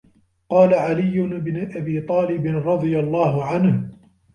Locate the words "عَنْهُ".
3.45-3.89